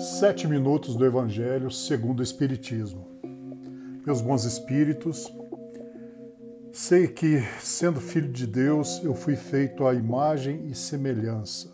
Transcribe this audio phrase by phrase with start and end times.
[0.00, 3.06] Sete minutos do Evangelho segundo o Espiritismo.
[4.06, 5.30] Meus bons espíritos,
[6.72, 11.70] sei que, sendo filho de Deus, eu fui feito à imagem e semelhança.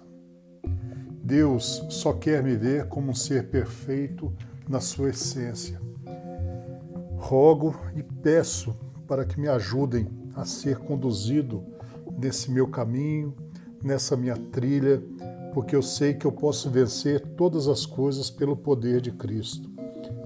[1.23, 4.35] Deus só quer me ver como um ser perfeito
[4.69, 5.81] na sua essência.
[7.17, 11.65] Rogo e peço para que me ajudem a ser conduzido
[12.19, 13.37] nesse meu caminho,
[13.85, 15.01] nessa minha trilha
[15.57, 19.71] porque eu sei que eu posso vencer todas as coisas pelo poder de Cristo.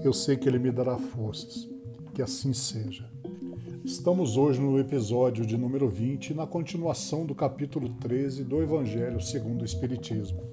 [0.03, 1.69] Eu sei que Ele me dará forças.
[2.13, 3.09] Que assim seja.
[3.81, 9.61] Estamos hoje no episódio de número 20, na continuação do capítulo 13 do Evangelho segundo
[9.61, 10.43] o Espiritismo.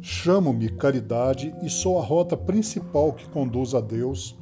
[0.00, 4.38] Chamo-me caridade e sou a rota principal que conduz a Deus.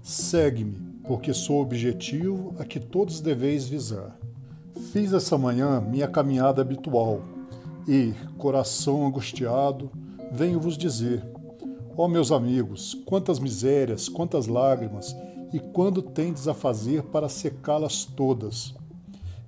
[0.00, 4.16] Segue-me, porque sou o objetivo a que todos deveis visar.
[4.92, 7.33] Fiz essa manhã minha caminhada habitual,
[7.86, 9.90] e, coração angustiado,
[10.32, 11.24] venho vos dizer:
[11.96, 15.14] Ó oh, meus amigos, quantas misérias, quantas lágrimas,
[15.52, 18.74] e quando tendes a fazer para secá-las todas?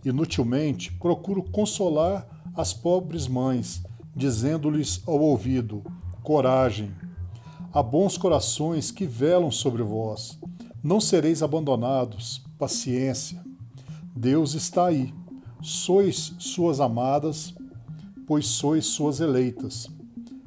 [0.04, 3.82] Inutilmente procuro consolar as pobres mães,
[4.14, 5.82] dizendo-lhes ao ouvido:
[6.22, 6.92] Coragem!
[7.72, 10.38] Há bons corações que velam sobre vós.
[10.82, 12.42] Não sereis abandonados.
[12.58, 13.44] Paciência.
[14.14, 15.12] Deus está aí.
[15.60, 17.55] Sois suas amadas,
[18.26, 19.88] pois sois suas eleitas.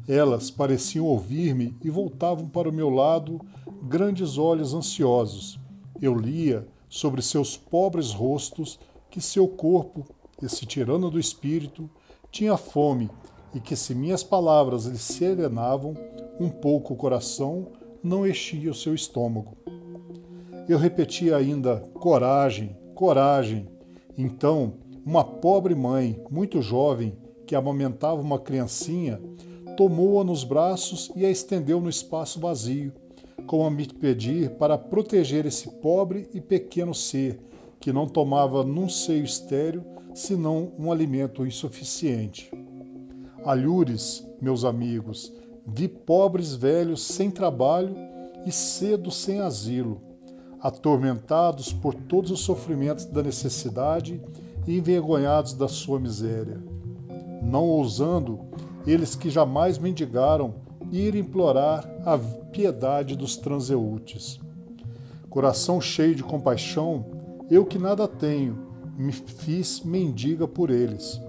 [0.08, 3.40] Elas pareciam ouvir-me e voltavam para o meu lado
[3.84, 5.60] grandes olhos ansiosos.
[6.02, 10.06] Eu lia sobre seus pobres rostos que seu corpo,
[10.42, 11.90] esse tirano do espírito,
[12.32, 13.10] tinha fome
[13.54, 15.96] e que se minhas palavras lhe serenavam
[16.40, 17.68] um pouco o coração,
[18.04, 19.58] não enchia o seu estômago.
[20.68, 23.68] Eu repetia ainda: coragem, coragem.
[24.18, 24.74] Então,
[25.06, 27.16] uma pobre mãe, muito jovem,
[27.50, 29.20] que amamentava uma criancinha,
[29.76, 32.94] tomou-a nos braços e a estendeu no espaço vazio,
[33.48, 37.40] como a me pedir para proteger esse pobre e pequeno ser
[37.80, 39.84] que não tomava num seio estéreo
[40.14, 42.52] senão um alimento insuficiente.
[43.44, 45.34] Alhures, meus amigos,
[45.66, 47.96] vi pobres velhos sem trabalho
[48.46, 50.00] e cedo sem asilo,
[50.62, 54.22] atormentados por todos os sofrimentos da necessidade
[54.68, 56.62] e envergonhados da sua miséria
[57.42, 58.40] não ousando
[58.86, 60.56] eles que jamais mendigaram
[60.92, 64.40] ir implorar a piedade dos transeúntes.
[65.30, 67.06] Coração cheio de compaixão,
[67.50, 68.58] eu que nada tenho,
[68.98, 71.22] me fiz mendiga por eles.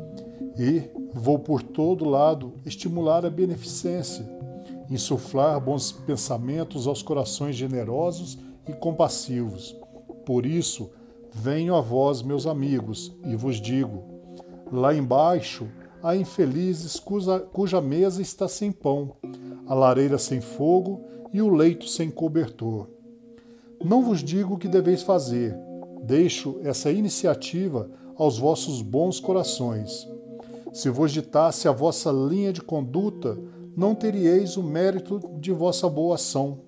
[0.59, 4.27] E vou por todo lado estimular a beneficência,
[4.89, 9.77] insuflar bons pensamentos aos corações generosos e compassivos.
[10.25, 10.91] Por isso,
[11.33, 14.03] venho a vós, meus amigos, e vos digo:
[14.73, 15.69] lá embaixo
[16.03, 19.17] Há infelizes cuja, cuja mesa está sem pão,
[19.67, 21.03] a lareira sem fogo
[21.33, 22.89] e o leito sem cobertor.
[23.85, 25.55] Não vos digo o que deveis fazer,
[26.03, 30.09] deixo essa iniciativa aos vossos bons corações.
[30.73, 33.39] Se vos ditasse a vossa linha de conduta,
[33.77, 36.61] não teríeis o mérito de vossa boa ação.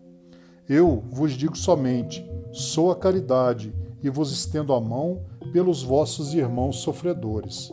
[0.68, 5.22] Eu vos digo somente: sou a caridade e vos estendo a mão
[5.52, 7.70] pelos vossos irmãos sofredores.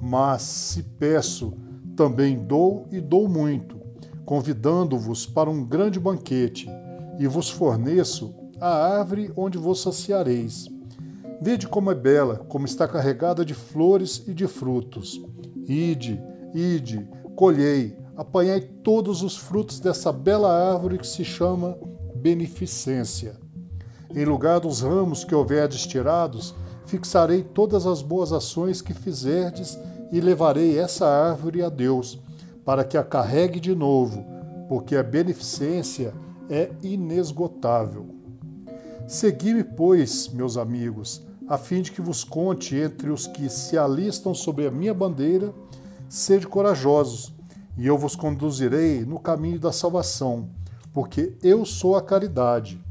[0.00, 1.54] Mas se peço,
[1.96, 3.80] também dou e dou muito,
[4.24, 6.68] convidando-vos para um grande banquete,
[7.18, 10.68] e vos forneço a árvore onde vos saciareis.
[11.40, 15.20] Vede como é bela, como está carregada de flores e de frutos.
[15.68, 16.20] Ide,
[16.54, 21.78] ide, colhei, apanhai todos os frutos dessa bela árvore que se chama
[22.16, 23.36] beneficência.
[24.14, 26.54] Em lugar dos ramos que houverdes tirados,
[26.88, 29.78] fixarei todas as boas ações que fizerdes
[30.10, 32.18] e levarei essa árvore a Deus,
[32.64, 34.24] para que a carregue de novo,
[34.70, 36.14] porque a beneficência
[36.48, 38.06] é inesgotável.
[39.06, 44.32] Segui-me, pois, meus amigos, a fim de que vos conte entre os que se alistam
[44.34, 45.52] sob a minha bandeira,
[46.08, 47.34] sede corajosos,
[47.76, 50.48] e eu vos conduzirei no caminho da salvação,
[50.94, 52.82] porque eu sou a caridade.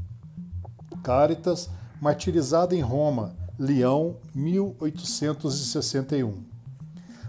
[1.02, 1.68] Caritas,
[2.00, 6.44] martirizada em Roma, Leão, 1861.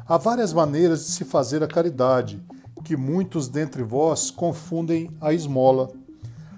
[0.08, 2.40] Há várias maneiras de se fazer a caridade,
[2.84, 5.90] que muitos dentre vós confundem a esmola.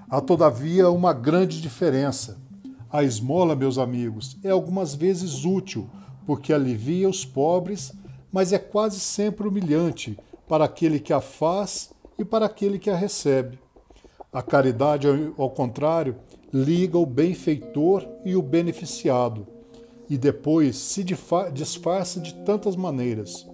[0.10, 2.38] Há, todavia, uma grande diferença.
[2.90, 5.90] A esmola, meus amigos, é algumas vezes útil,
[6.26, 7.94] porque alivia os pobres,
[8.30, 10.20] mas é quase sempre humilhante
[10.50, 13.58] para aquele que a faz e para aquele que a recebe.
[14.34, 15.08] A caridade,
[15.38, 16.18] ao contrário,
[16.52, 19.48] liga o benfeitor e o beneficiado
[20.12, 21.06] e depois se
[21.54, 23.48] disfarça de tantas maneiras.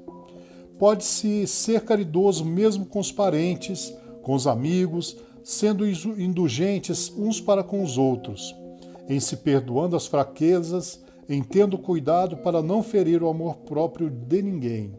[0.79, 3.93] Pode-se ser caridoso mesmo com os parentes,
[4.23, 8.55] com os amigos, sendo indulgentes uns para com os outros,
[9.07, 10.99] em se perdoando as fraquezas,
[11.29, 14.95] em tendo cuidado para não ferir o amor próprio de ninguém.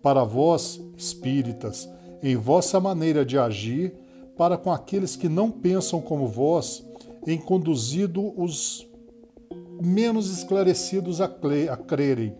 [0.00, 1.88] Para vós, espíritas,
[2.22, 3.92] em vossa maneira de agir,
[4.36, 6.86] para com aqueles que não pensam como vós,
[7.26, 8.86] em conduzido os
[9.82, 12.34] menos esclarecidos a, a crerem,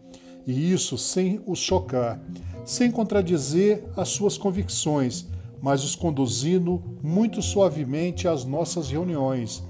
[0.46, 2.20] e isso sem os chocar,
[2.64, 5.26] sem contradizer as suas convicções,
[5.60, 9.62] mas os conduzindo muito suavemente às nossas reuniões,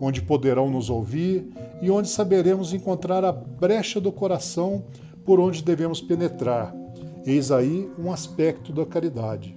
[0.00, 1.48] onde poderão nos ouvir
[1.80, 4.84] e onde saberemos encontrar a brecha do coração
[5.24, 6.74] por onde devemos penetrar.
[7.24, 9.56] Eis aí um aspecto da caridade.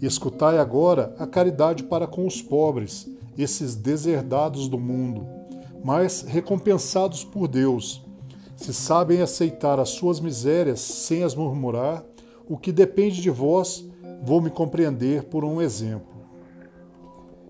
[0.00, 5.26] Escutai agora a caridade para com os pobres, esses deserdados do mundo,
[5.86, 8.04] mas recompensados por Deus.
[8.56, 12.04] Se sabem aceitar as suas misérias sem as murmurar,
[12.48, 13.88] o que depende de vós,
[14.20, 16.26] vou me compreender por um exemplo.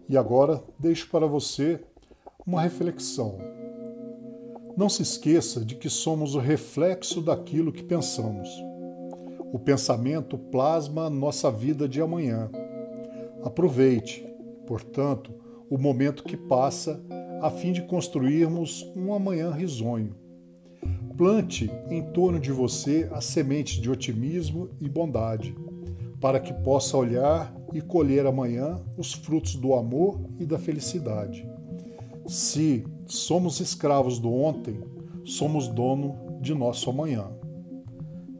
[0.06, 1.80] E agora deixo para você
[2.46, 3.38] uma reflexão.
[4.76, 8.50] Não se esqueça de que somos o reflexo daquilo que pensamos.
[9.50, 12.50] O pensamento plasma nossa vida de amanhã.
[13.42, 14.28] Aproveite,
[14.66, 15.32] portanto,
[15.70, 17.02] o momento que passa
[17.46, 20.16] a fim de construirmos um amanhã risonho.
[21.16, 25.54] Plante em torno de você as sementes de otimismo e bondade,
[26.20, 31.48] para que possa olhar e colher amanhã os frutos do amor e da felicidade.
[32.26, 34.80] Se somos escravos do ontem,
[35.24, 37.30] somos dono de nosso amanhã.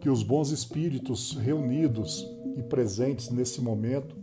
[0.01, 4.17] Que os bons espíritos reunidos e presentes nesse momento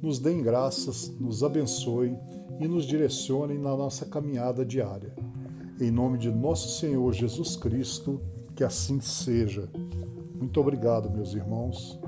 [0.00, 2.16] nos deem graças, nos abençoem
[2.60, 5.14] e nos direcionem na nossa caminhada diária.
[5.80, 8.20] Em nome de nosso Senhor Jesus Cristo,
[8.56, 9.68] que assim seja.
[10.34, 11.98] Muito obrigado, meus irmãos.